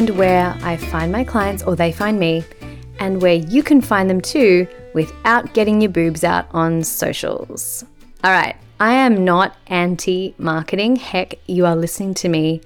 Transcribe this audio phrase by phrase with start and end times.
[0.00, 2.42] find where I find my clients or they find me,
[3.00, 7.84] and where you can find them too without getting your boobs out on socials.
[8.24, 10.96] All right, I am not anti marketing.
[10.96, 12.62] Heck, you are listening to me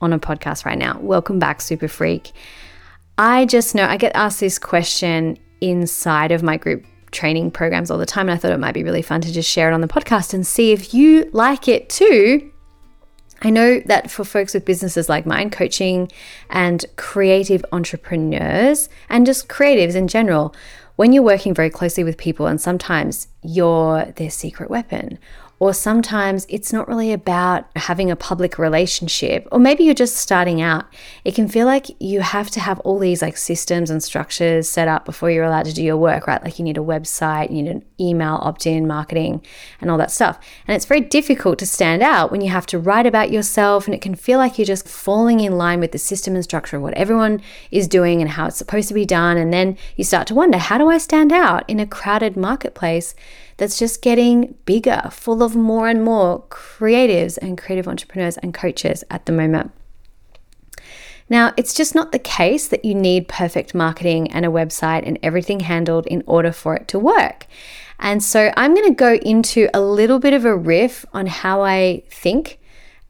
[0.00, 0.98] on a podcast right now.
[0.98, 2.32] Welcome back, Super Freak.
[3.16, 7.98] I just know I get asked this question inside of my group training programs all
[7.98, 9.82] the time, and I thought it might be really fun to just share it on
[9.82, 12.51] the podcast and see if you like it too.
[13.44, 16.10] I know that for folks with businesses like mine, coaching
[16.48, 20.54] and creative entrepreneurs, and just creatives in general,
[20.96, 25.18] when you're working very closely with people and sometimes you're their secret weapon
[25.62, 30.60] or sometimes it's not really about having a public relationship, or maybe you're just starting
[30.60, 30.84] out.
[31.24, 34.88] It can feel like you have to have all these like systems and structures set
[34.88, 36.42] up before you're allowed to do your work, right?
[36.42, 39.40] Like you need a website, you need an email opt in marketing,
[39.80, 40.40] and all that stuff.
[40.66, 43.94] And it's very difficult to stand out when you have to write about yourself, and
[43.94, 46.82] it can feel like you're just falling in line with the system and structure of
[46.82, 47.40] what everyone
[47.70, 49.36] is doing and how it's supposed to be done.
[49.36, 53.14] And then you start to wonder, how do I stand out in a crowded marketplace?
[53.62, 59.04] That's just getting bigger, full of more and more creatives and creative entrepreneurs and coaches
[59.08, 59.70] at the moment.
[61.28, 65.16] Now, it's just not the case that you need perfect marketing and a website and
[65.22, 67.46] everything handled in order for it to work.
[68.00, 71.62] And so I'm going to go into a little bit of a riff on how
[71.62, 72.58] I think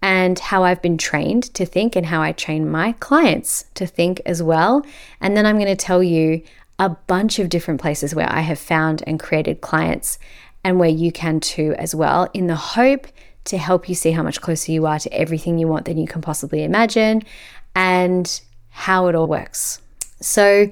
[0.03, 4.21] and how I've been trained to think and how I train my clients to think
[4.27, 4.85] as well.
[5.19, 6.43] And then I'm going to tell you
[6.83, 10.19] a bunch of different places where I have found and created clients
[10.65, 13.07] and where you can too as well, in the hope
[13.45, 16.09] to help you see how much closer you are to everything you want than you
[16.09, 17.23] can possibly imagine
[17.77, 19.81] and how it all works.
[20.21, 20.71] So,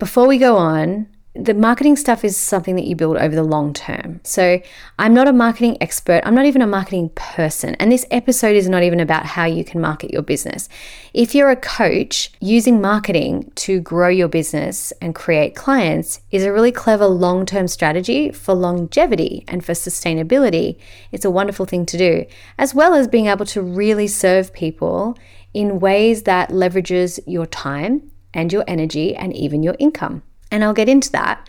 [0.00, 1.06] before we go on,
[1.38, 4.20] the marketing stuff is something that you build over the long term.
[4.24, 4.60] So,
[4.98, 6.22] I'm not a marketing expert.
[6.24, 7.74] I'm not even a marketing person.
[7.76, 10.68] And this episode is not even about how you can market your business.
[11.14, 16.52] If you're a coach, using marketing to grow your business and create clients is a
[16.52, 20.78] really clever long term strategy for longevity and for sustainability.
[21.12, 22.26] It's a wonderful thing to do,
[22.58, 25.16] as well as being able to really serve people
[25.54, 30.22] in ways that leverages your time and your energy and even your income.
[30.50, 31.48] And I'll get into that.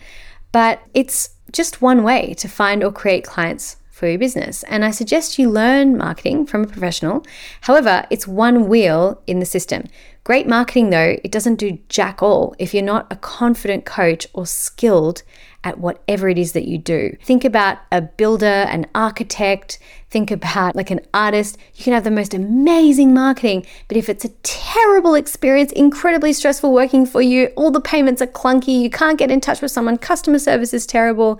[0.52, 4.62] But it's just one way to find or create clients for your business.
[4.64, 7.24] And I suggest you learn marketing from a professional.
[7.62, 9.84] However, it's one wheel in the system.
[10.24, 14.46] Great marketing, though, it doesn't do jack all if you're not a confident coach or
[14.46, 15.22] skilled
[15.62, 17.16] at whatever it is that you do.
[17.22, 19.78] Think about a builder, an architect,
[20.08, 21.58] think about like an artist.
[21.74, 26.72] You can have the most amazing marketing, but if it's a terrible experience, incredibly stressful
[26.72, 29.98] working for you, all the payments are clunky, you can't get in touch with someone,
[29.98, 31.38] customer service is terrible,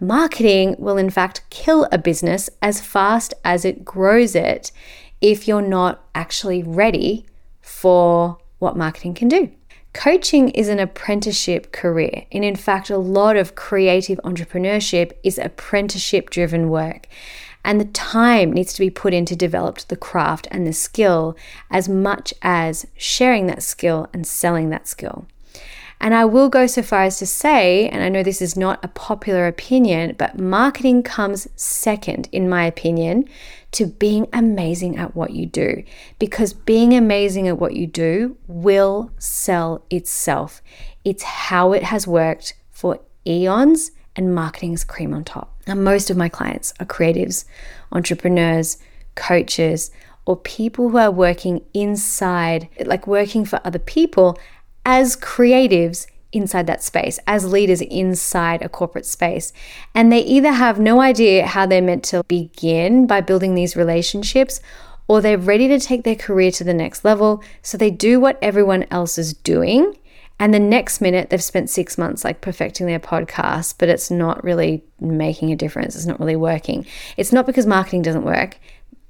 [0.00, 4.70] marketing will in fact kill a business as fast as it grows it
[5.22, 7.24] if you're not actually ready
[7.60, 9.50] for what marketing can do.
[9.92, 16.30] Coaching is an apprenticeship career, and in fact, a lot of creative entrepreneurship is apprenticeship
[16.30, 17.06] driven work.
[17.64, 21.36] And the time needs to be put in to develop the craft and the skill
[21.70, 25.26] as much as sharing that skill and selling that skill.
[26.00, 28.84] And I will go so far as to say, and I know this is not
[28.84, 33.28] a popular opinion, but marketing comes second, in my opinion,
[33.72, 35.82] to being amazing at what you do.
[36.18, 40.62] Because being amazing at what you do will sell itself.
[41.04, 45.58] It's how it has worked for eons, and marketing is cream on top.
[45.66, 47.44] Now, most of my clients are creatives,
[47.92, 48.78] entrepreneurs,
[49.14, 49.90] coaches,
[50.26, 54.38] or people who are working inside, like working for other people
[54.84, 59.52] as creatives inside that space, as leaders inside a corporate space.
[59.94, 64.60] And they either have no idea how they're meant to begin by building these relationships,
[65.08, 67.42] or they're ready to take their career to the next level.
[67.60, 69.96] So they do what everyone else is doing.
[70.38, 74.42] And the next minute, they've spent six months like perfecting their podcast, but it's not
[74.42, 75.94] really making a difference.
[75.94, 76.86] It's not really working.
[77.16, 78.58] It's not because marketing doesn't work,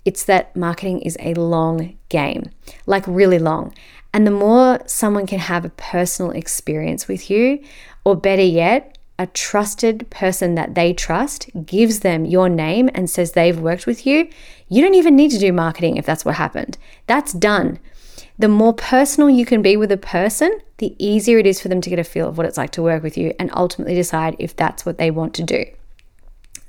[0.04, 2.50] it's that marketing is a long game,
[2.86, 3.72] like really long.
[4.14, 7.62] And the more someone can have a personal experience with you,
[8.04, 13.32] or better yet, a trusted person that they trust gives them your name and says
[13.32, 14.28] they've worked with you,
[14.68, 16.76] you don't even need to do marketing if that's what happened.
[17.06, 17.78] That's done.
[18.38, 21.80] The more personal you can be with a person, the easier it is for them
[21.82, 24.34] to get a feel of what it's like to work with you and ultimately decide
[24.38, 25.64] if that's what they want to do.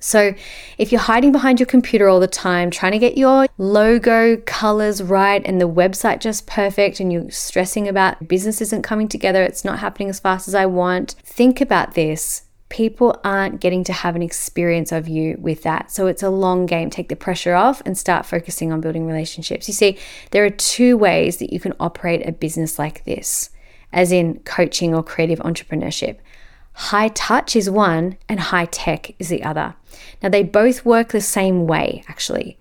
[0.03, 0.35] So,
[0.77, 5.01] if you're hiding behind your computer all the time, trying to get your logo colors
[5.01, 9.63] right and the website just perfect, and you're stressing about business isn't coming together, it's
[9.63, 14.15] not happening as fast as I want, think about this people aren't getting to have
[14.15, 15.91] an experience of you with that.
[15.91, 16.89] So it's a long game.
[16.89, 19.67] Take the pressure off and start focusing on building relationships.
[19.67, 19.99] You see,
[20.31, 23.51] there are two ways that you can operate a business like this,
[23.91, 26.17] as in coaching or creative entrepreneurship.
[26.73, 29.75] High touch is one, and high tech is the other.
[30.21, 32.57] Now, they both work the same way, actually.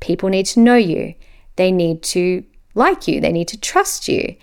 [0.00, 1.14] People need to know you,
[1.56, 2.44] they need to
[2.74, 4.36] like you, they need to trust you.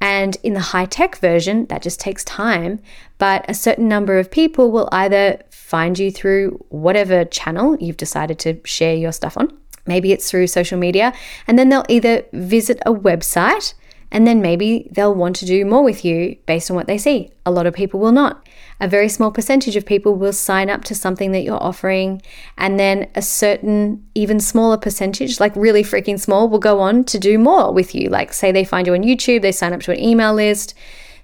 [0.00, 2.80] And in the high tech version, that just takes time.
[3.18, 8.38] But a certain number of people will either find you through whatever channel you've decided
[8.40, 9.56] to share your stuff on.
[9.86, 11.12] Maybe it's through social media.
[11.46, 13.74] And then they'll either visit a website
[14.10, 17.30] and then maybe they'll want to do more with you based on what they see.
[17.44, 18.46] A lot of people will not.
[18.80, 22.22] A very small percentage of people will sign up to something that you're offering,
[22.56, 27.18] and then a certain, even smaller percentage, like really freaking small, will go on to
[27.18, 28.08] do more with you.
[28.08, 30.74] Like, say they find you on YouTube, they sign up to an email list,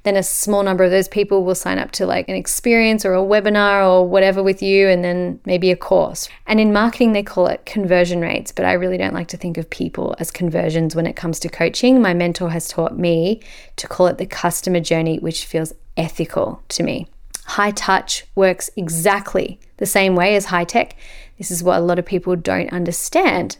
[0.02, 3.14] then a small number of those people will sign up to like an experience or
[3.14, 6.28] a webinar or whatever with you, and then maybe a course.
[6.46, 9.56] And in marketing, they call it conversion rates, but I really don't like to think
[9.56, 12.02] of people as conversions when it comes to coaching.
[12.02, 13.40] My mentor has taught me
[13.76, 17.08] to call it the customer journey, which feels ethical to me.
[17.46, 20.96] High touch works exactly the same way as high tech.
[21.38, 23.58] This is what a lot of people don't understand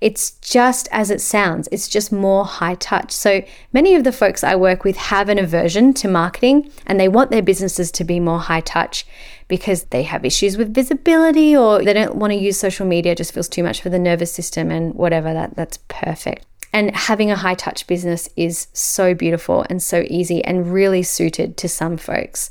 [0.00, 3.12] it's just as it sounds, it's just more high touch.
[3.12, 7.08] So many of the folks I work with have an aversion to marketing and they
[7.08, 9.06] want their businesses to be more high touch
[9.48, 13.18] because they have issues with visibility or they don't want to use social media, it
[13.18, 15.32] just feels too much for the nervous system and whatever.
[15.32, 16.44] That that's perfect.
[16.74, 21.56] And having a high touch business is so beautiful and so easy and really suited
[21.56, 22.50] to some folks.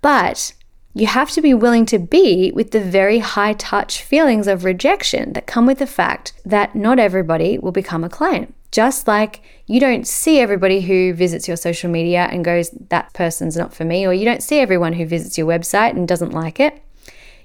[0.00, 0.52] But
[0.94, 5.32] you have to be willing to be with the very high touch feelings of rejection
[5.34, 8.54] that come with the fact that not everybody will become a client.
[8.70, 13.56] Just like you don't see everybody who visits your social media and goes, that person's
[13.56, 16.60] not for me, or you don't see everyone who visits your website and doesn't like
[16.60, 16.82] it.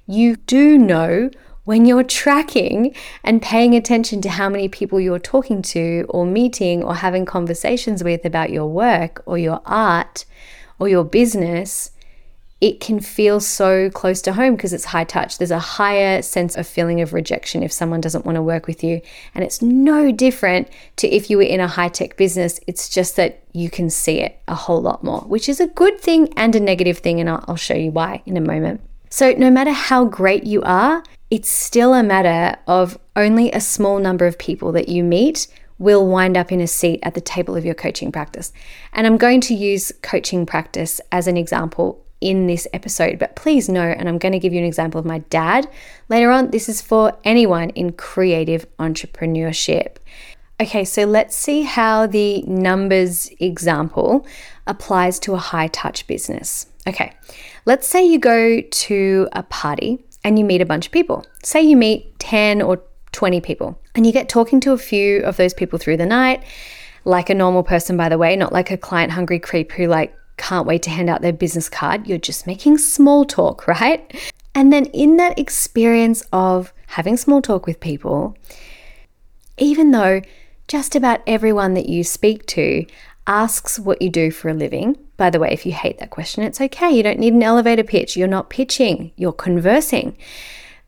[0.05, 1.29] You do know
[1.63, 6.83] when you're tracking and paying attention to how many people you're talking to, or meeting,
[6.83, 10.25] or having conversations with about your work, or your art,
[10.77, 11.91] or your business
[12.63, 15.37] it can feel so close to home because it's high touch.
[15.37, 18.85] There's a higher sense of feeling of rejection if someone doesn't want to work with
[18.85, 19.01] you.
[19.35, 22.61] And it's no different to if you were in a high tech business.
[22.65, 25.99] It's just that you can see it a whole lot more, which is a good
[25.99, 27.19] thing and a negative thing.
[27.19, 28.79] And I'll, I'll show you why in a moment.
[29.09, 33.99] So, no matter how great you are, it's still a matter of only a small
[33.99, 35.47] number of people that you meet
[35.79, 38.53] will wind up in a seat at the table of your coaching practice.
[38.93, 43.67] And I'm going to use coaching practice as an example in this episode, but please
[43.67, 45.69] know, and I'm going to give you an example of my dad
[46.07, 46.51] later on.
[46.51, 49.97] This is for anyone in creative entrepreneurship.
[50.61, 54.25] Okay, so let's see how the numbers example
[54.65, 56.67] applies to a high touch business.
[56.87, 57.13] Okay,
[57.65, 61.25] let's say you go to a party and you meet a bunch of people.
[61.43, 62.81] Say you meet 10 or
[63.11, 66.41] 20 people, and you get talking to a few of those people through the night,
[67.03, 70.15] like a normal person, by the way, not like a client hungry creep who like
[70.37, 72.07] can't wait to hand out their business card.
[72.07, 74.13] You're just making small talk, right?
[74.55, 78.37] And then in that experience of having small talk with people,
[79.57, 80.21] even though
[80.67, 82.85] just about everyone that you speak to
[83.25, 86.43] asks what you do for a living, by the way, if you hate that question,
[86.43, 86.91] it's okay.
[86.91, 88.17] You don't need an elevator pitch.
[88.17, 90.17] You're not pitching, you're conversing.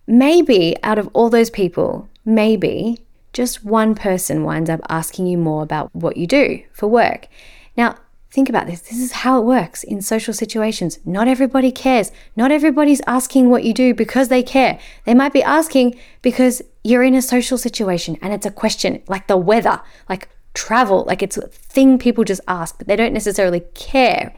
[0.07, 2.99] Maybe out of all those people, maybe
[3.33, 7.27] just one person winds up asking you more about what you do for work.
[7.75, 7.95] Now,
[8.35, 8.81] Think about this.
[8.81, 10.99] This is how it works in social situations.
[11.05, 12.11] Not everybody cares.
[12.35, 14.77] Not everybody's asking what you do because they care.
[15.05, 19.27] They might be asking because you're in a social situation and it's a question like
[19.27, 23.61] the weather, like travel, like it's a thing people just ask, but they don't necessarily
[23.73, 24.35] care.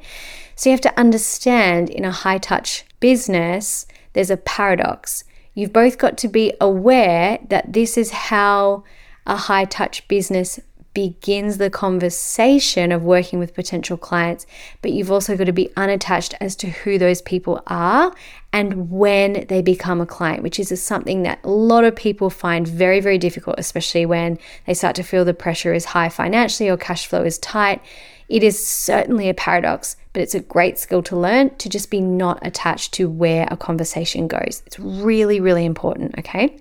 [0.56, 5.24] So you have to understand in a high touch business, there's a paradox.
[5.56, 8.84] You've both got to be aware that this is how
[9.26, 10.60] a high touch business
[10.98, 14.48] begins the conversation of working with potential clients,
[14.82, 18.12] but you've also got to be unattached as to who those people are
[18.52, 22.68] and when they become a client, which is something that a lot of people find
[22.68, 26.78] very, very difficult, especially when they start to feel the pressure is high financially or
[26.78, 27.80] cash flow is tight.
[28.28, 32.02] It is certainly a paradox, but it's a great skill to learn to just be
[32.02, 34.64] not attached to where a conversation goes.
[34.66, 36.58] It's really, really important, okay?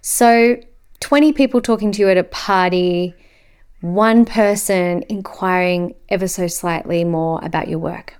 [0.00, 0.56] So,
[1.00, 3.14] 20 people talking to you at a party,
[3.84, 8.14] one person inquiring ever so slightly more about your work.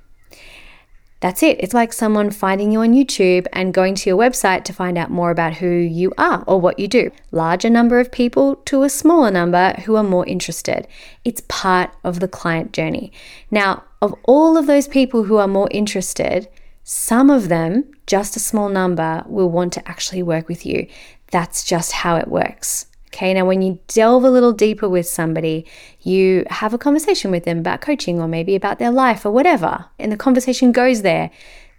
[1.21, 1.57] That's it.
[1.59, 5.11] It's like someone finding you on YouTube and going to your website to find out
[5.11, 7.11] more about who you are or what you do.
[7.33, 10.87] Larger number of people to a smaller number who are more interested.
[11.25, 13.11] It's part of the client journey.
[13.51, 16.47] Now, of all of those people who are more interested,
[16.83, 20.89] some of them, just a small number, will want to actually work with you.
[21.31, 22.85] That's just how it works.
[23.15, 25.65] Okay, now when you delve a little deeper with somebody,
[26.01, 29.85] you have a conversation with them about coaching or maybe about their life or whatever,
[30.01, 31.31] and the conversation goes there,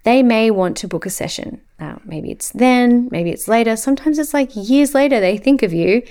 [0.03, 1.59] they may want to book a session.
[1.77, 3.75] Now, maybe it's then, maybe it's later.
[3.75, 6.03] Sometimes it's like years later they think of you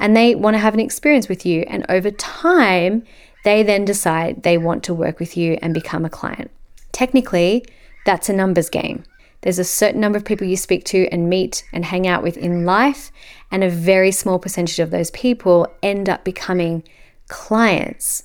[0.00, 1.60] and they want to have an experience with you.
[1.68, 3.04] And over time,
[3.44, 6.50] they then decide they want to work with you and become a client.
[6.90, 7.64] Technically,
[8.04, 9.04] that's a numbers game.
[9.42, 12.36] There's a certain number of people you speak to and meet and hang out with
[12.36, 13.12] in life,
[13.50, 16.82] and a very small percentage of those people end up becoming
[17.28, 18.24] clients.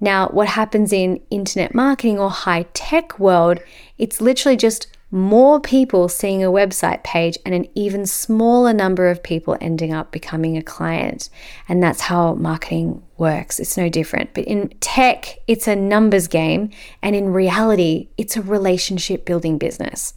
[0.00, 3.58] Now, what happens in internet marketing or high tech world,
[3.98, 9.22] it's literally just more people seeing a website page and an even smaller number of
[9.22, 11.30] people ending up becoming a client.
[11.66, 13.58] And that's how marketing works.
[13.58, 14.34] It's no different.
[14.34, 16.70] But in tech, it's a numbers game.
[17.02, 20.12] And in reality, it's a relationship building business.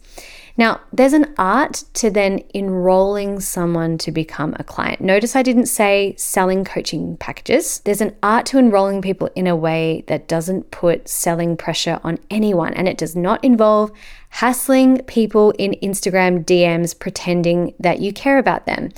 [0.56, 5.00] Now, there's an art to then enrolling someone to become a client.
[5.00, 7.80] Notice I didn't say selling coaching packages.
[7.84, 12.18] There's an art to enrolling people in a way that doesn't put selling pressure on
[12.30, 13.90] anyone, and it does not involve
[14.28, 18.90] hassling people in Instagram DMs pretending that you care about them.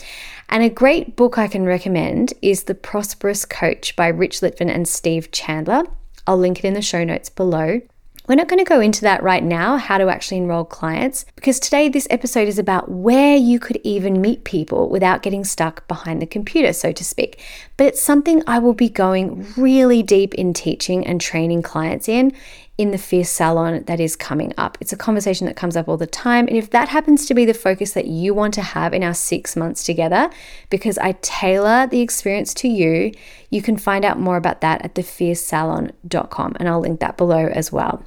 [0.49, 4.87] And a great book I can recommend is The Prosperous Coach by Rich Litvin and
[4.87, 5.85] Steve Chandler.
[6.27, 7.81] I'll link it in the show notes below.
[8.27, 11.61] We're not going to go into that right now, how to actually enroll clients, because
[11.61, 16.23] today this episode is about where you could even meet people without getting stuck behind
[16.23, 17.45] the computer, so to speak.
[17.77, 22.33] But it's something I will be going really deep in teaching and training clients in
[22.79, 24.79] in the Fierce Salon that is coming up.
[24.81, 26.49] It's a conversation that comes up all the time.
[26.49, 29.13] And if that happens to be the focus that you want to have in our
[29.13, 30.31] six months together,
[30.71, 33.13] because I tailor the experience to you,
[33.51, 36.57] you can find out more about that at thefiercesalon.com.
[36.59, 38.03] And I'll link that below as well.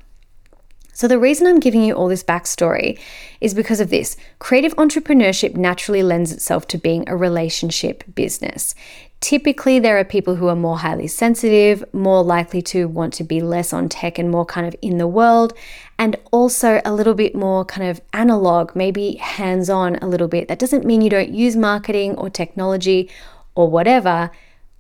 [0.98, 2.98] So, the reason I'm giving you all this backstory
[3.40, 4.18] is because of this.
[4.40, 8.74] Creative entrepreneurship naturally lends itself to being a relationship business.
[9.20, 13.42] Typically, there are people who are more highly sensitive, more likely to want to be
[13.42, 15.54] less on tech and more kind of in the world,
[16.00, 20.48] and also a little bit more kind of analog, maybe hands on a little bit.
[20.48, 23.08] That doesn't mean you don't use marketing or technology
[23.54, 24.32] or whatever,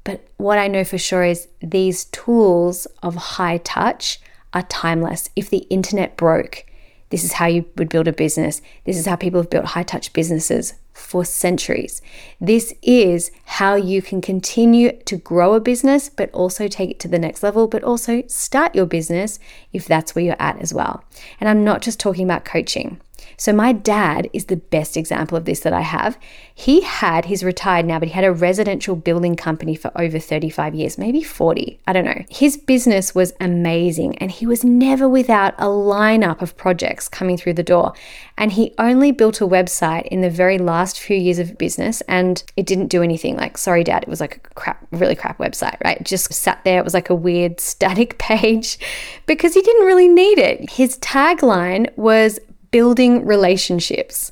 [0.04, 4.20] but what I know for sure is these tools of high touch
[4.54, 5.30] are timeless.
[5.36, 6.66] If the internet broke,
[7.10, 8.62] this is how you would build a business.
[8.86, 12.01] This is how people have built high touch businesses for centuries.
[12.42, 17.08] This is how you can continue to grow a business, but also take it to
[17.08, 19.39] the next level, but also start your business
[19.72, 21.04] if that's where you're at as well.
[21.39, 23.00] And I'm not just talking about coaching.
[23.38, 26.18] So, my dad is the best example of this that I have.
[26.54, 30.74] He had, he's retired now, but he had a residential building company for over 35
[30.74, 32.24] years, maybe 40, I don't know.
[32.30, 37.54] His business was amazing and he was never without a lineup of projects coming through
[37.54, 37.94] the door.
[38.38, 42.44] And he only built a website in the very last few years of business and
[42.56, 43.36] it didn't do anything.
[43.36, 46.04] Like, sorry, dad, it was like a crap, really crap website, right?
[46.04, 46.80] Just sat there.
[46.80, 48.80] It was like a weird static page
[49.26, 50.72] because he didn't really need it.
[50.72, 52.40] His tagline was
[52.77, 54.31] building relationships.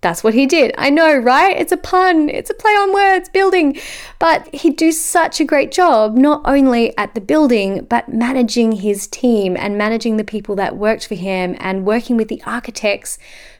[0.00, 0.74] That's what he did.
[0.76, 1.56] I know, right?
[1.56, 3.78] It's a pun, it's a play on words, building.
[4.18, 9.06] But he'd do such a great job, not only at the building, but managing his
[9.06, 13.16] team and managing the people that worked for him and working with the architects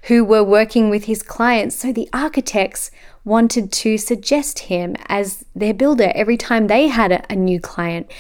[0.09, 1.77] who were working with his clients.
[1.77, 2.91] So the architects
[3.25, 8.11] wanted to suggest him as their builder every time they had a, a new client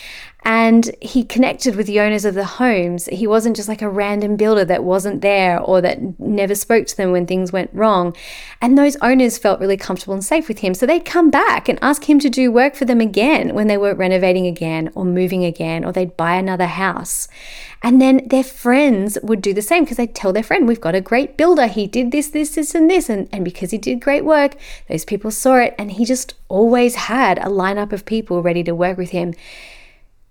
[0.45, 3.07] and he connected with the owners of the homes.
[3.07, 6.97] He wasn't just like a random builder that wasn't there or that never spoke to
[6.97, 8.15] them when things went wrong.
[8.61, 10.75] And those owners felt really comfortable and safe with him.
[10.75, 13.79] So they'd come back and ask him to do work for them again when they
[13.79, 17.27] were renovating again or moving again or they'd buy another house.
[17.83, 20.95] And then their friends would do the same because they'd tell their friend, We've got
[20.95, 21.69] a great builder.
[21.69, 23.09] He did this, this, this, and this.
[23.09, 24.57] And, and because he did great work,
[24.89, 25.75] those people saw it.
[25.79, 29.35] And he just always had a lineup of people ready to work with him.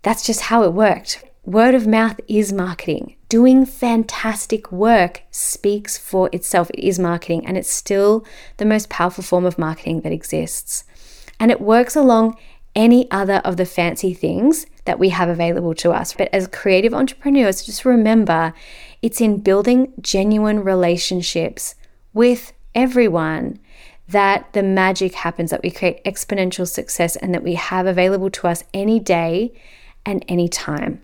[0.03, 1.23] That's just how it worked.
[1.45, 3.15] Word of mouth is marketing.
[3.27, 6.69] Doing fantastic work speaks for itself.
[6.69, 8.25] It is marketing, and it's still
[8.57, 10.83] the most powerful form of marketing that exists.
[11.39, 12.37] And it works along
[12.75, 16.13] any other of the fancy things that we have available to us.
[16.13, 18.53] But as creative entrepreneurs, just remember
[19.01, 21.75] it's in building genuine relationships
[22.13, 23.59] with everyone
[24.07, 28.47] that the magic happens, that we create exponential success, and that we have available to
[28.47, 29.53] us any day
[30.05, 31.01] and any time.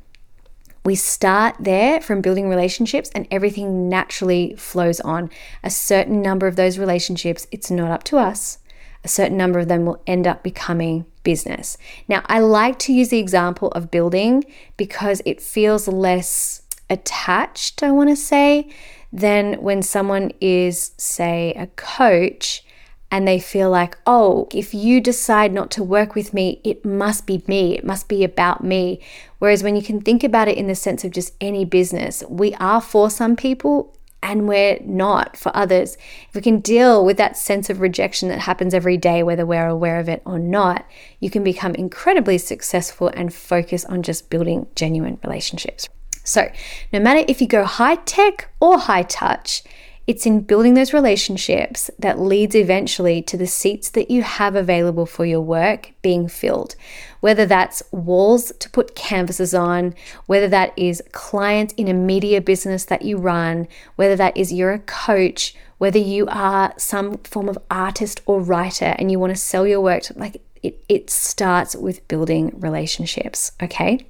[0.85, 5.29] We start there from building relationships and everything naturally flows on.
[5.63, 8.59] A certain number of those relationships, it's not up to us.
[9.03, 11.77] A certain number of them will end up becoming business.
[12.07, 14.43] Now, I like to use the example of building
[14.77, 18.69] because it feels less attached, I want to say,
[19.11, 22.63] than when someone is, say, a coach
[23.11, 27.25] and they feel like, oh, if you decide not to work with me, it must
[27.25, 29.01] be me, it must be about me.
[29.39, 32.53] Whereas when you can think about it in the sense of just any business, we
[32.55, 35.97] are for some people and we're not for others.
[36.27, 39.67] If we can deal with that sense of rejection that happens every day, whether we're
[39.67, 40.85] aware of it or not,
[41.19, 45.87] you can become incredibly successful and focus on just building genuine relationships.
[46.23, 46.51] So,
[46.93, 49.63] no matter if you go high tech or high touch,
[50.09, 55.05] it's in building those relationships that leads eventually to the seats that you have available
[55.05, 56.75] for your work being filled.
[57.19, 59.93] Whether that's walls to put canvases on,
[60.25, 64.71] whether that is clients in a media business that you run, whether that is you're
[64.71, 69.39] a coach, whether you are some form of artist or writer and you want to
[69.39, 74.07] sell your work, like it, it starts with building relationships, okay?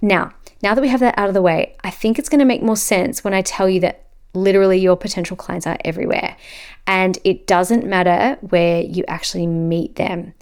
[0.00, 2.46] Now, now that we have that out of the way, I think it's going to
[2.46, 4.05] make more sense when I tell you that
[4.36, 6.36] literally your potential clients are everywhere.
[6.86, 10.34] And it doesn't matter where you actually meet them.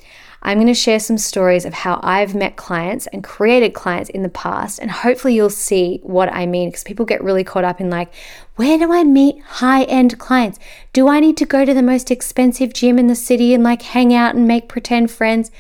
[0.47, 4.23] I'm going to share some stories of how I've met clients and created clients in
[4.23, 7.81] the past, and hopefully you'll see what I mean because people get really caught up
[7.81, 8.13] in like,
[8.57, 10.59] where do I meet high end clients?
[10.93, 13.81] Do I need to go to the most expensive gym in the city and like
[13.81, 15.51] hang out and make pretend friends?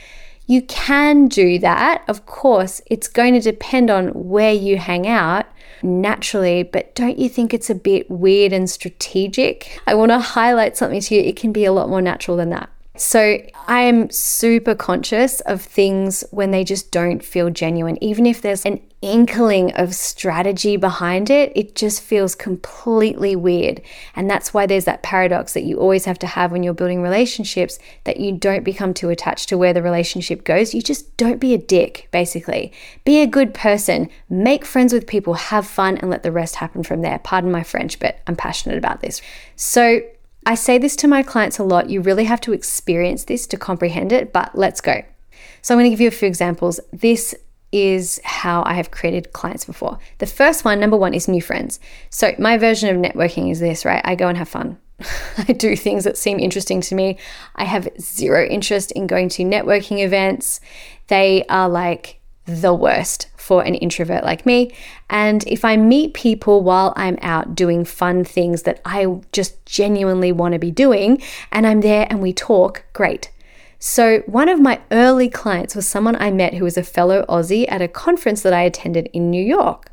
[0.46, 2.04] You can do that.
[2.06, 5.46] Of course, it's going to depend on where you hang out
[5.84, 9.80] naturally, but don't you think it's a bit weird and strategic?
[9.86, 11.20] I want to highlight something to you.
[11.20, 12.70] It can be a lot more natural than that.
[12.96, 17.98] So I am super conscious of things when they just don't feel genuine.
[18.02, 23.82] Even if there's an inkling of strategy behind it, it just feels completely weird.
[24.14, 27.02] And that's why there's that paradox that you always have to have when you're building
[27.02, 30.72] relationships that you don't become too attached to where the relationship goes.
[30.72, 32.72] You just don't be a dick, basically.
[33.04, 36.84] Be a good person, make friends with people, have fun, and let the rest happen
[36.84, 37.18] from there.
[37.18, 39.20] Pardon my French, but I'm passionate about this.
[39.56, 40.00] So
[40.46, 41.90] I say this to my clients a lot.
[41.90, 45.02] You really have to experience this to comprehend it, but let's go.
[45.62, 46.80] So I'm going to give you a few examples.
[46.92, 47.34] This
[47.72, 49.98] is how I have created clients before.
[50.18, 51.80] The first one, number one, is new friends.
[52.10, 54.02] So my version of networking is this, right?
[54.04, 54.78] I go and have fun.
[55.48, 57.18] I do things that seem interesting to me.
[57.56, 60.60] I have zero interest in going to networking events.
[61.08, 64.74] They are like the worst for an introvert like me.
[65.10, 70.32] And if I meet people while I'm out doing fun things that I just genuinely
[70.32, 71.20] want to be doing,
[71.52, 73.30] and I'm there and we talk, great.
[73.78, 77.66] So, one of my early clients was someone I met who was a fellow Aussie
[77.68, 79.92] at a conference that I attended in New York.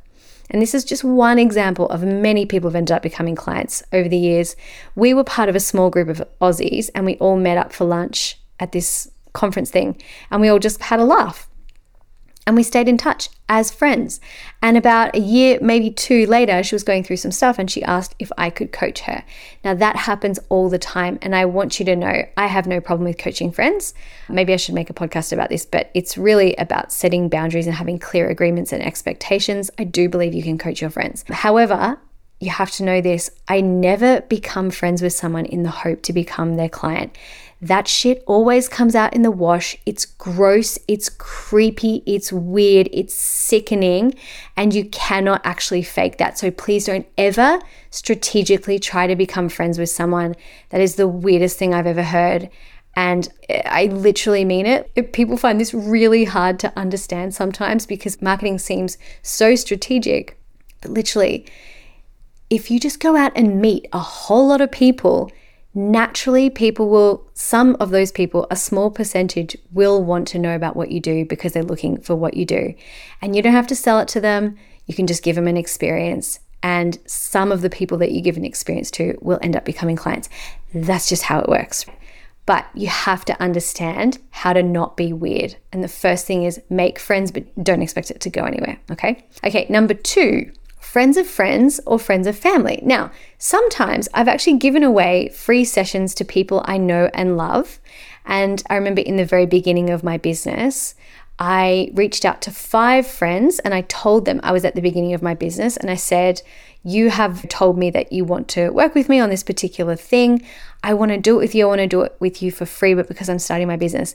[0.50, 4.08] And this is just one example of many people who've ended up becoming clients over
[4.08, 4.56] the years.
[4.96, 7.84] We were part of a small group of Aussies and we all met up for
[7.84, 11.50] lunch at this conference thing and we all just had a laugh
[12.46, 14.22] and we stayed in touch as friends.
[14.62, 17.84] And about a year, maybe two later, she was going through some stuff and she
[17.84, 19.26] asked if I could coach her.
[19.62, 21.20] Now, that happens all the time.
[21.22, 23.94] And I want you to know I have no problem with coaching friends.
[24.30, 27.76] Maybe I should make a podcast about this, but it's really about setting boundaries and
[27.76, 29.70] having clear agreements and expectations.
[29.78, 31.26] I do believe you can coach your friends.
[31.28, 32.00] However,
[32.42, 36.14] you have to know this I never become friends with someone in the hope to
[36.14, 37.16] become their client.
[37.62, 39.78] That shit always comes out in the wash.
[39.86, 44.16] It's gross, it's creepy, it's weird, it's sickening,
[44.58, 46.40] and you cannot actually fake that.
[46.40, 47.60] So please don't ever
[47.92, 50.36] strategically try to become friends with someone.
[50.70, 52.50] That is the weirdest thing I've ever heard.
[52.96, 53.30] And
[53.66, 55.14] I literally mean it.
[55.14, 60.36] People find this really hard to understand sometimes because marketing seems so strategic.
[60.82, 61.46] But literally,
[62.52, 65.32] if you just go out and meet a whole lot of people
[65.74, 70.76] naturally people will some of those people a small percentage will want to know about
[70.76, 72.74] what you do because they're looking for what you do.
[73.22, 74.58] And you don't have to sell it to them.
[74.86, 76.40] You can just give them an experience.
[76.62, 79.96] And some of the people that you give an experience to will end up becoming
[79.96, 80.30] clients.
[80.74, 81.86] That's just how it works.
[82.46, 85.56] But you have to understand how to not be weird.
[85.72, 89.26] And the first thing is make friends but don't expect it to go anywhere okay?
[89.44, 90.52] Okay number 2
[90.92, 92.78] friends of friends or friends of family.
[92.84, 97.80] Now, sometimes I've actually given away free sessions to people I know and love.
[98.26, 100.96] And I remember in the very beginning of my business,
[101.40, 105.14] I reached out to five friends and I told them I was at the beginning
[105.14, 106.42] of my business and I said,
[106.84, 110.46] You have told me that you want to work with me on this particular thing.
[110.84, 111.68] I want to do it with you.
[111.68, 114.14] I want to do it with you for free, but because I'm starting my business,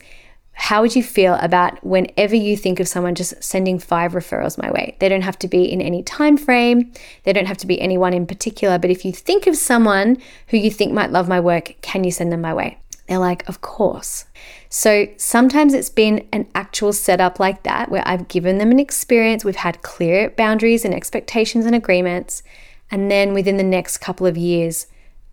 [0.58, 4.70] how would you feel about whenever you think of someone just sending five referrals my
[4.70, 4.96] way?
[5.00, 6.92] They don't have to be in any time frame.
[7.24, 8.78] They don't have to be anyone in particular.
[8.78, 10.16] But if you think of someone
[10.48, 12.78] who you think might love my work can you send them my way?
[13.06, 14.24] They're like of course.
[14.70, 19.44] So sometimes it's been an actual setup like that where i've given them an experience.
[19.44, 22.42] We've had clear boundaries and expectations and agreements.
[22.90, 24.86] And then within the next couple of years,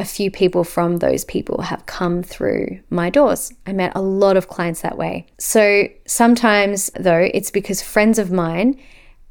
[0.03, 3.53] a few people from those people have come through my doors.
[3.65, 5.27] I met a lot of clients that way.
[5.37, 8.77] So sometimes, though, it's because friends of mine,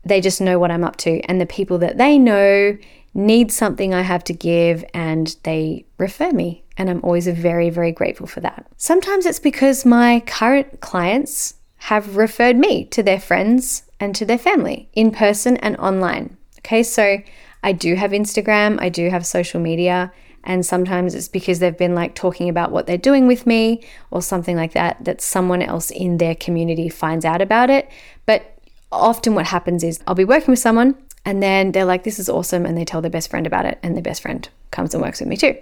[0.03, 2.79] they just know what I'm up to, and the people that they know
[3.13, 6.65] need something I have to give and they refer me.
[6.79, 8.67] And I'm always very, very grateful for that.
[8.79, 14.39] Sometimes it's because my current clients have referred me to their friends and to their
[14.39, 16.39] family in person and online.
[16.61, 17.19] Okay, so
[17.63, 20.11] I do have Instagram, I do have social media,
[20.45, 24.23] and sometimes it's because they've been like talking about what they're doing with me or
[24.23, 27.89] something like that, that someone else in their community finds out about it.
[28.27, 28.59] But
[28.91, 32.29] often what happens is I'll be working with someone and then they're like, this is
[32.29, 32.67] awesome.
[32.67, 35.21] And they tell their best friend about it, and their best friend comes and works
[35.21, 35.57] with me too.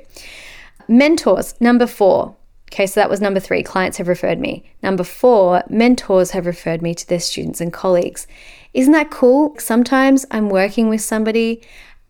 [0.88, 2.34] Mentors, number four.
[2.72, 3.62] Okay, so that was number three.
[3.62, 4.70] Clients have referred me.
[4.82, 8.28] Number four, mentors have referred me to their students and colleagues.
[8.74, 9.56] Isn't that cool?
[9.58, 11.62] Sometimes I'm working with somebody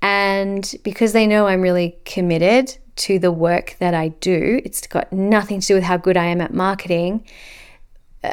[0.02, 5.12] and because they know I'm really committed to the work that I do, it's got
[5.12, 7.26] nothing to do with how good I am at marketing.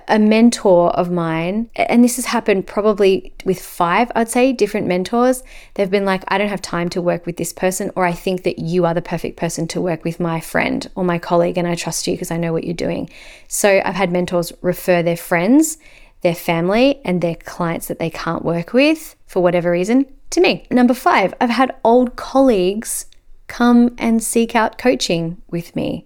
[0.10, 5.44] A mentor of mine, and this has happened probably with five, I'd say, different mentors.
[5.76, 8.44] They've been like, I don't have time to work with this person, or I think
[8.44, 11.66] that you are the perfect person to work with my friend or my colleague, and
[11.66, 13.10] I trust you because I know what you're doing.
[13.48, 15.78] So I've had mentors refer their friends,
[16.20, 20.66] their family, and their clients that they can't work with for whatever reason to me.
[20.70, 23.06] Number five, I've had old colleagues
[23.48, 26.06] come and seek out coaching with me.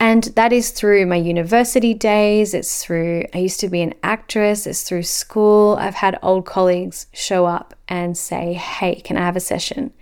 [0.00, 2.54] And that is through my university days.
[2.54, 4.64] It's through, I used to be an actress.
[4.64, 5.76] It's through school.
[5.80, 9.92] I've had old colleagues show up and say, Hey, can I have a session?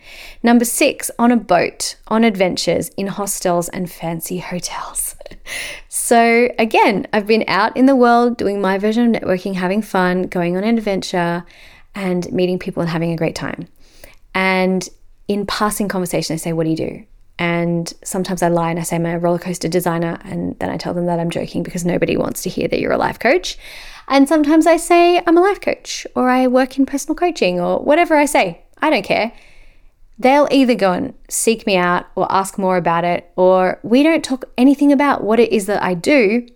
[0.42, 5.16] Number six, on a boat, on adventures, in hostels and fancy hotels.
[5.88, 10.24] so, again, I've been out in the world doing my version of networking, having fun,
[10.24, 11.46] going on an adventure
[11.96, 13.66] and meeting people and having a great time.
[14.34, 14.88] And
[15.26, 17.06] in passing conversation, I say, What do you do?
[17.38, 20.76] And sometimes I lie and I say I'm a roller coaster designer, and then I
[20.76, 23.58] tell them that I'm joking because nobody wants to hear that you're a life coach.
[24.08, 27.80] And sometimes I say I'm a life coach or I work in personal coaching or
[27.80, 28.62] whatever I say.
[28.78, 29.32] I don't care.
[30.18, 34.24] They'll either go and seek me out or ask more about it, or we don't
[34.24, 36.46] talk anything about what it is that I do.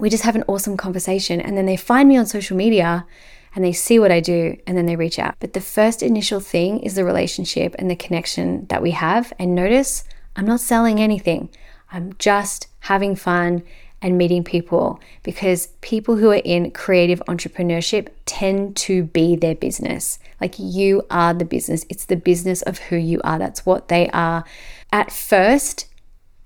[0.00, 1.40] We just have an awesome conversation.
[1.40, 3.06] And then they find me on social media
[3.54, 5.36] and they see what I do and then they reach out.
[5.40, 9.32] But the first initial thing is the relationship and the connection that we have.
[9.38, 10.04] And notice
[10.36, 11.50] I'm not selling anything,
[11.90, 13.62] I'm just having fun
[14.00, 20.18] and meeting people because people who are in creative entrepreneurship tend to be their business.
[20.40, 23.38] Like you are the business, it's the business of who you are.
[23.38, 24.44] That's what they are
[24.92, 25.86] at first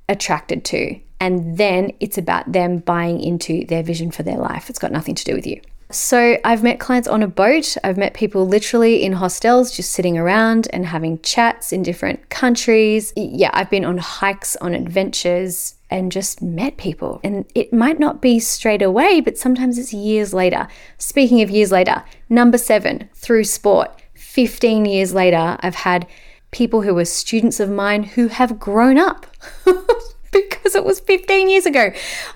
[0.08, 1.00] attracted to.
[1.18, 4.68] And then it's about them buying into their vision for their life.
[4.68, 5.60] It's got nothing to do with you.
[5.90, 7.76] So, I've met clients on a boat.
[7.84, 13.12] I've met people literally in hostels, just sitting around and having chats in different countries.
[13.14, 17.20] Yeah, I've been on hikes, on adventures, and just met people.
[17.22, 20.66] And it might not be straight away, but sometimes it's years later.
[20.98, 24.02] Speaking of years later, number seven, through sport.
[24.14, 26.06] 15 years later, I've had
[26.50, 29.26] people who were students of mine who have grown up.
[30.50, 31.92] because it was 15 years ago,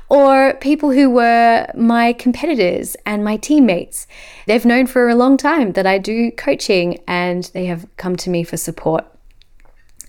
[0.08, 4.06] or people who were my competitors and my teammates.
[4.46, 8.30] They've known for a long time that I do coaching and they have come to
[8.30, 9.06] me for support.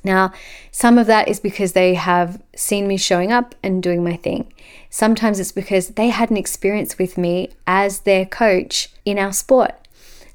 [0.03, 0.33] Now,
[0.71, 4.51] some of that is because they have seen me showing up and doing my thing.
[4.89, 9.80] Sometimes it's because they had an experience with me as their coach in our sport.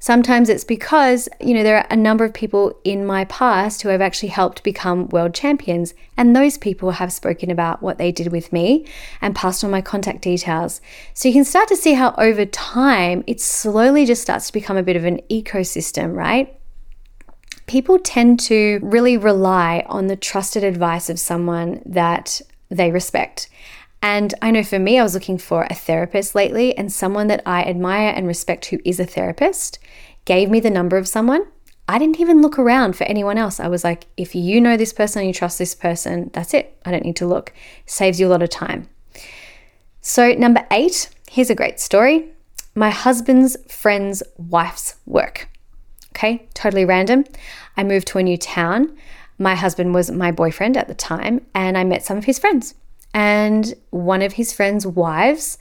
[0.07, 3.89] Sometimes it's because, you know, there are a number of people in my past who
[3.89, 8.31] have actually helped become world champions, and those people have spoken about what they did
[8.31, 8.85] with me
[9.19, 10.79] and passed on my contact details.
[11.13, 14.77] So you can start to see how over time it slowly just starts to become
[14.77, 16.57] a bit of an ecosystem, right?
[17.65, 22.39] People tend to really rely on the trusted advice of someone that
[22.69, 23.49] they respect.
[24.01, 27.41] And I know for me, I was looking for a therapist lately, and someone that
[27.45, 29.79] I admire and respect who is a therapist
[30.25, 31.47] gave me the number of someone.
[31.89, 33.59] I didn't even look around for anyone else.
[33.59, 36.77] I was like, if you know this person and you trust this person, that's it.
[36.85, 37.53] I don't need to look.
[37.85, 38.89] Saves you a lot of time.
[40.01, 42.29] So, number eight, here's a great story
[42.75, 45.49] my husband's friend's wife's work.
[46.11, 47.25] Okay, totally random.
[47.75, 48.95] I moved to a new town.
[49.39, 52.75] My husband was my boyfriend at the time, and I met some of his friends
[53.13, 55.57] and one of his friend's wives.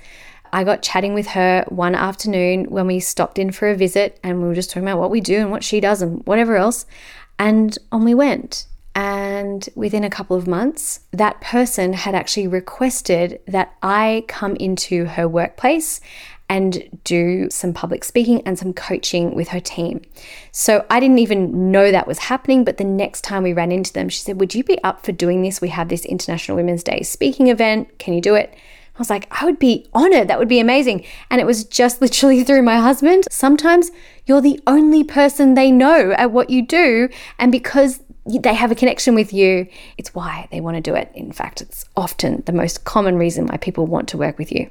[0.53, 4.41] I got chatting with her one afternoon when we stopped in for a visit and
[4.41, 6.87] we were just talking about what we do and what she does and whatever else.
[7.39, 8.67] And on we went.
[8.95, 15.05] And within a couple of months, that person had actually requested that I come into
[15.05, 16.01] her workplace
[16.49, 20.01] and do some public speaking and some coaching with her team.
[20.53, 23.93] So I didn't even know that was happening, but the next time we ran into
[23.93, 25.61] them, she said, Would you be up for doing this?
[25.61, 27.99] We have this International Women's Day speaking event.
[27.99, 28.55] Can you do it?
[28.97, 30.29] I was like, I would be honored.
[30.29, 31.05] That would be amazing.
[31.31, 33.25] And it was just literally through my husband.
[33.31, 33.91] Sometimes
[34.25, 37.09] you're the only person they know at what you do.
[37.39, 39.67] And because they have a connection with you,
[39.99, 41.11] it's why they want to do it.
[41.15, 44.71] In fact, it's often the most common reason why people want to work with you.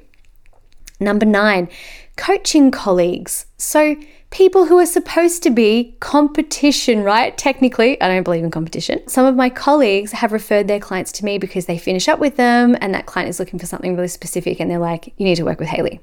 [0.98, 1.68] Number nine,
[2.16, 3.46] coaching colleagues.
[3.58, 3.96] So,
[4.30, 7.36] people who are supposed to be competition, right?
[7.38, 9.06] Technically, I don't believe in competition.
[9.08, 12.36] Some of my colleagues have referred their clients to me because they finish up with
[12.36, 15.36] them and that client is looking for something really specific and they're like, you need
[15.36, 16.00] to work with Haley.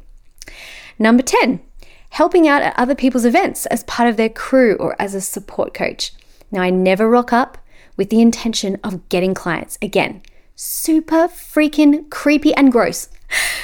[0.99, 1.59] Number 10,
[2.11, 5.73] helping out at other people's events as part of their crew or as a support
[5.73, 6.13] coach.
[6.51, 7.57] Now, I never rock up
[7.97, 9.77] with the intention of getting clients.
[9.81, 10.21] Again,
[10.55, 13.09] super freaking creepy and gross.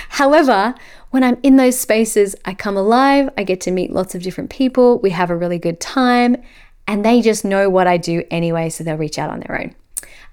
[0.09, 0.75] However,
[1.11, 4.49] when I'm in those spaces, I come alive, I get to meet lots of different
[4.49, 6.37] people, we have a really good time,
[6.87, 9.75] and they just know what I do anyway, so they'll reach out on their own.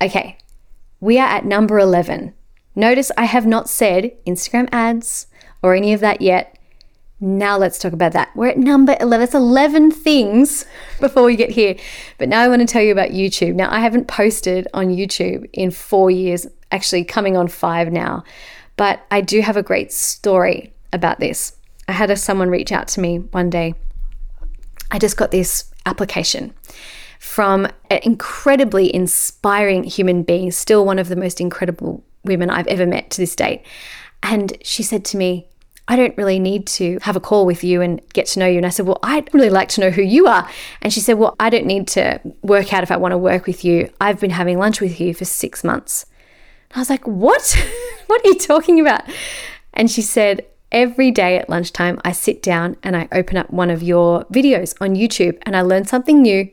[0.03, 0.39] Okay,
[1.01, 2.35] we are at number 11.
[2.75, 5.27] Notice I have not said Instagram ads
[5.63, 6.59] or any of that yet.
[7.19, 8.29] Now let's talk about that.
[8.37, 9.21] We're at number 11.
[9.21, 10.67] That's 11 things
[11.01, 11.77] before we get here.
[12.19, 13.55] But now I want to tell you about YouTube.
[13.55, 18.23] Now, I haven't posted on YouTube in four years, actually, coming on five now.
[18.77, 21.57] But I do have a great story about this.
[21.89, 23.75] I had a, someone reach out to me one day.
[24.91, 26.55] I just got this application
[27.19, 32.87] from an incredibly inspiring human being, still one of the most incredible women I've ever
[32.87, 33.63] met to this date.
[34.23, 35.49] And she said to me,
[35.89, 38.57] I don't really need to have a call with you and get to know you.
[38.57, 40.49] And I said, Well, I'd really like to know who you are.
[40.83, 43.47] And she said, Well, I don't need to work out if I want to work
[43.47, 43.91] with you.
[44.01, 46.07] I've been having lunch with you for six months.
[46.77, 47.57] I was like, What?
[48.07, 49.03] what are you talking about?
[49.73, 53.71] And she said, Every day at lunchtime, I sit down and I open up one
[53.71, 56.51] of your videos on YouTube and I learn something new.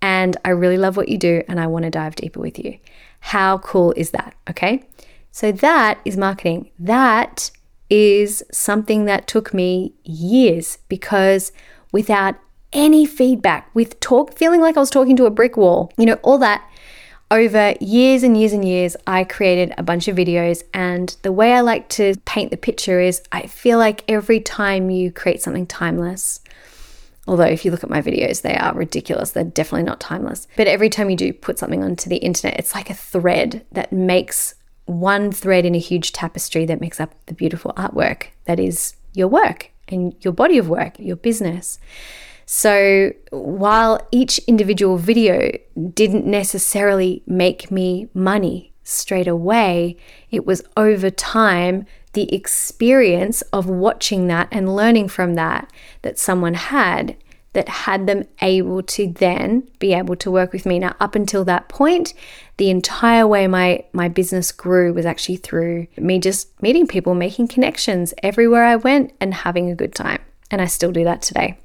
[0.00, 2.78] And I really love what you do and I want to dive deeper with you.
[3.20, 4.34] How cool is that?
[4.48, 4.84] Okay.
[5.32, 6.70] So that is marketing.
[6.78, 7.50] That
[7.90, 11.52] is something that took me years because
[11.92, 12.36] without
[12.72, 16.18] any feedback, with talk, feeling like I was talking to a brick wall, you know,
[16.22, 16.68] all that
[17.30, 20.62] over years and years and years, I created a bunch of videos.
[20.72, 24.90] And the way I like to paint the picture is I feel like every time
[24.90, 26.40] you create something timeless,
[27.26, 30.48] although if you look at my videos, they are ridiculous, they're definitely not timeless.
[30.56, 33.92] But every time you do put something onto the internet, it's like a thread that
[33.92, 34.54] makes
[34.86, 39.28] one thread in a huge tapestry that makes up the beautiful artwork that is your
[39.28, 41.78] work and your body of work, your business.
[42.50, 45.52] So while each individual video
[45.92, 49.98] didn't necessarily make me money straight away,
[50.30, 51.84] it was over time
[52.14, 57.18] the experience of watching that and learning from that that someone had
[57.52, 60.78] that had them able to then be able to work with me.
[60.78, 62.14] Now, up until that point,
[62.56, 67.48] the entire way my, my business grew was actually through me just meeting people, making
[67.48, 70.22] connections everywhere I went, and having a good time.
[70.50, 71.58] And I still do that today.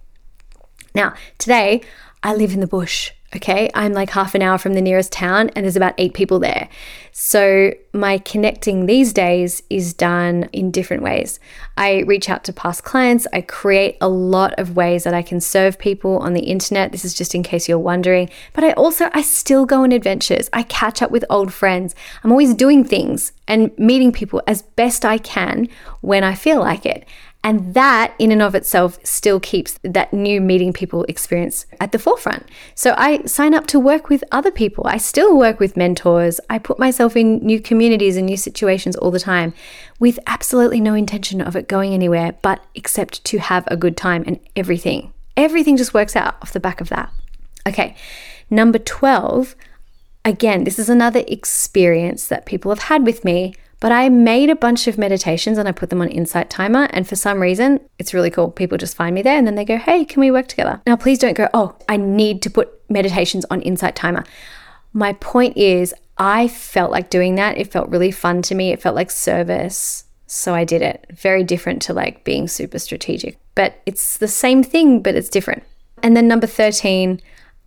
[0.96, 1.82] Now, today
[2.22, 3.12] I live in the bush.
[3.36, 6.38] Okay, I'm like half an hour from the nearest town and there's about eight people
[6.38, 6.70] there.
[7.12, 11.40] So, my connecting these days is done in different ways.
[11.76, 15.42] I reach out to past clients, I create a lot of ways that I can
[15.42, 16.92] serve people on the internet.
[16.92, 18.30] This is just in case you're wondering.
[18.54, 20.48] But I also I still go on adventures.
[20.54, 21.96] I catch up with old friends.
[22.24, 25.70] I'm always doing things and meeting people as best I can
[26.02, 27.08] when I feel like it.
[27.46, 32.00] And that, in and of itself, still keeps that new meeting people experience at the
[32.00, 32.48] forefront.
[32.74, 34.88] So I sign up to work with other people.
[34.88, 36.40] I still work with mentors.
[36.50, 39.54] I put myself in new communities and new situations all the time
[40.00, 44.24] with absolutely no intention of it going anywhere, but except to have a good time
[44.26, 45.12] and everything.
[45.36, 47.12] Everything just works out off the back of that.
[47.68, 47.96] Okay,
[48.50, 49.56] number 12.
[50.24, 54.56] Again, this is another experience that people have had with me but I made a
[54.56, 56.88] bunch of meditations and I put them on Insight Timer.
[56.92, 58.50] And for some reason, it's really cool.
[58.50, 60.82] People just find me there and then they go, hey, can we work together?
[60.88, 64.24] Now, please don't go, oh, I need to put meditations on Insight Timer.
[64.94, 67.58] My point is, I felt like doing that.
[67.58, 68.72] It felt really fun to me.
[68.72, 70.06] It felt like service.
[70.28, 71.06] So I did it.
[71.12, 75.64] Very different to like being super strategic, but it's the same thing, but it's different.
[76.02, 77.20] And then number 13,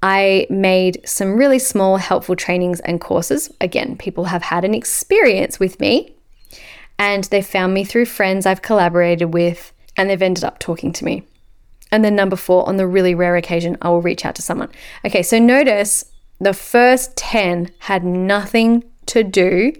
[0.02, 3.50] I made some really small, helpful trainings and courses.
[3.60, 6.14] Again, people have had an experience with me
[6.98, 11.04] and they found me through friends I've collaborated with and they've ended up talking to
[11.04, 11.24] me.
[11.92, 14.70] And then, number four, on the really rare occasion, I will reach out to someone.
[15.04, 16.04] Okay, so notice
[16.40, 19.72] the first 10 had nothing to do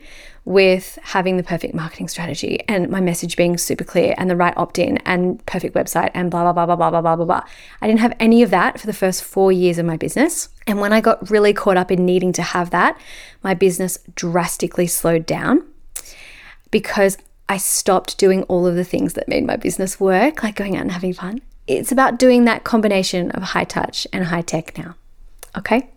[0.47, 4.57] with having the perfect marketing strategy and my message being super clear and the right
[4.57, 7.43] opt in and perfect website and blah, blah, blah, blah, blah, blah, blah, blah, blah.
[7.83, 10.49] I didn't have any of that for the first four years of my business.
[10.65, 12.97] And when I got really caught up in needing to have that,
[13.43, 15.67] my business drastically slowed down
[16.71, 20.77] because I stopped doing all of the things that made my business work, like going
[20.77, 21.41] out and having fun.
[21.67, 24.95] It's about doing that combination of high touch and high tech now.
[25.59, 25.91] Okay?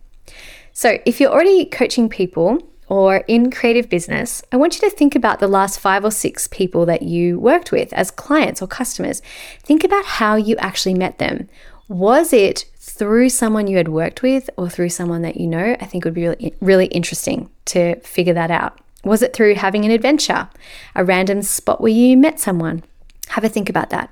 [0.73, 5.15] So, if you're already coaching people or in creative business, I want you to think
[5.15, 9.21] about the last five or six people that you worked with as clients or customers.
[9.61, 11.47] Think about how you actually met them.
[11.87, 15.77] Was it through someone you had worked with or through someone that you know?
[15.79, 18.79] I think would be really, really interesting to figure that out.
[19.03, 20.49] Was it through having an adventure,
[20.95, 22.83] a random spot where you met someone?
[23.29, 24.09] Have a think about that.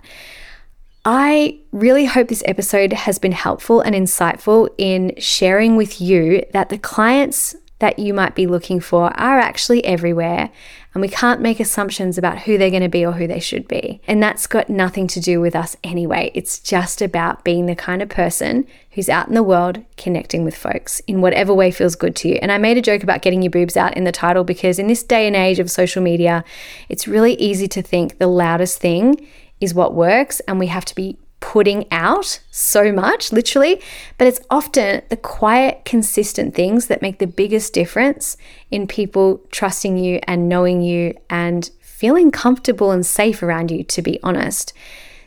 [1.04, 6.70] I really hope this episode has been helpful and insightful in sharing with you that
[6.70, 10.50] the clients that you might be looking for are actually everywhere,
[10.94, 13.68] and we can't make assumptions about who they're going to be or who they should
[13.68, 14.02] be.
[14.08, 16.32] And that's got nothing to do with us anyway.
[16.34, 20.56] It's just about being the kind of person who's out in the world connecting with
[20.56, 22.40] folks in whatever way feels good to you.
[22.42, 24.88] And I made a joke about getting your boobs out in the title because in
[24.88, 26.44] this day and age of social media,
[26.90, 29.28] it's really easy to think the loudest thing
[29.60, 33.82] is what works, and we have to be putting out so much, literally,
[34.18, 38.38] but it's often the quiet, consistent things that make the biggest difference
[38.72, 44.02] in people trusting you and knowing you and feeling comfortable and safe around you, to
[44.02, 44.74] be honest.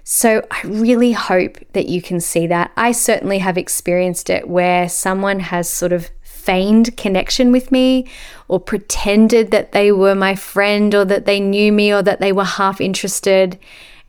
[0.02, 2.72] So, I really hope that you can see that.
[2.76, 8.08] I certainly have experienced it where someone has sort of feigned connection with me
[8.48, 12.32] or pretended that they were my friend or that they knew me or that they
[12.32, 13.58] were half interested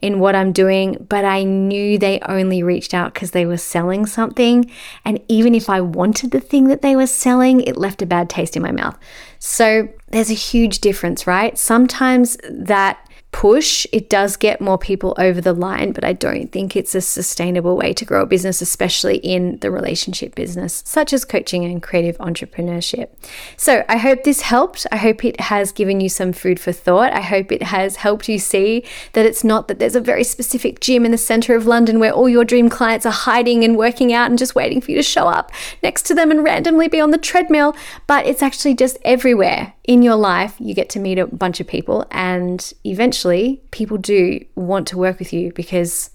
[0.02, 4.06] in what I'm doing, but I knew they only reached out because they were selling
[4.06, 4.70] something.
[5.06, 8.30] And even if I wanted the thing that they were selling, it left a bad
[8.30, 8.98] taste in my mouth.
[9.40, 11.58] So there's a huge difference, right?
[11.58, 13.08] Sometimes that
[13.42, 17.02] push, it does get more people over the line, but I don't think it's a
[17.02, 21.82] sustainable way to grow a business, especially in the relationship business, such as coaching and
[21.82, 23.10] creative entrepreneurship.
[23.58, 24.86] So I hope this helped.
[24.92, 27.14] I hope it has given you some food for thought.
[27.14, 30.80] I hope it has helped you see that it's not that there's a very specific
[30.80, 34.14] gym in the center of London where all your dream clients are hiding and working
[34.14, 35.52] out and just waiting for you to show up
[35.82, 37.76] next to them and randomly be on the treadmill,
[38.06, 40.54] but it's actually just everywhere in your life.
[40.60, 43.31] You get to meet a bunch of people and eventually
[43.72, 46.12] people do want to work with you because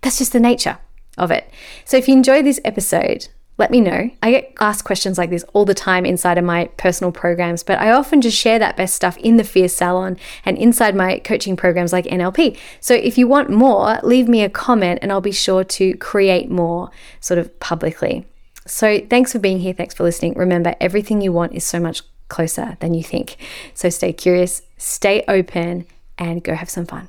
[0.00, 0.78] that's just the nature
[1.18, 1.50] of it.
[1.84, 4.10] So if you enjoyed this episode, let me know.
[4.22, 7.78] I get asked questions like this all the time inside of my personal programs, but
[7.78, 11.56] I often just share that best stuff in the Fierce Salon and inside my coaching
[11.56, 12.58] programs like NLP.
[12.80, 16.50] So if you want more, leave me a comment and I'll be sure to create
[16.50, 18.26] more sort of publicly.
[18.66, 19.74] So thanks for being here.
[19.74, 20.34] Thanks for listening.
[20.34, 23.36] Remember, everything you want is so much closer than you think.
[23.74, 25.86] So stay curious, stay open,
[26.22, 27.08] and go have some fun.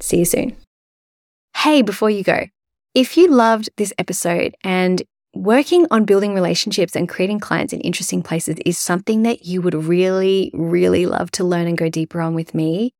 [0.00, 0.56] See you soon.
[1.56, 2.46] Hey, before you go,
[2.94, 5.02] if you loved this episode and
[5.34, 9.74] working on building relationships and creating clients in interesting places is something that you would
[9.74, 12.92] really, really love to learn and go deeper on with me,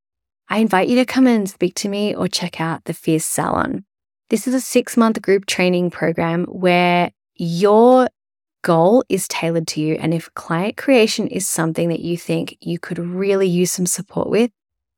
[0.48, 3.84] I invite you to come and speak to me or check out the Fierce Salon.
[4.30, 8.08] This is a six month group training program where your
[8.62, 9.94] goal is tailored to you.
[9.94, 14.28] And if client creation is something that you think you could really use some support
[14.28, 14.50] with,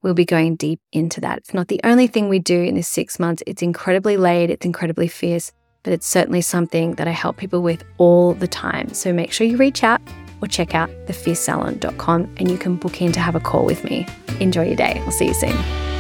[0.07, 1.39] we'll be going deep into that.
[1.39, 3.43] It's not the only thing we do in this six months.
[3.45, 5.51] It's incredibly laid, it's incredibly fierce,
[5.83, 8.95] but it's certainly something that I help people with all the time.
[8.95, 10.01] So make sure you reach out
[10.41, 14.07] or check out thefiercesalon.com and you can book in to have a call with me.
[14.39, 15.03] Enjoy your day.
[15.05, 15.96] I'll see you soon.